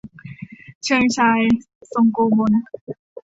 [0.83, 1.41] เชิงชาย
[1.93, 2.51] ทรงโกมล